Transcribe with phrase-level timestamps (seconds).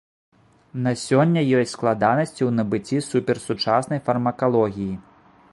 [0.85, 4.93] На сёння ёсць складанасці ў набыцці суперсучаснай фармакалогіі.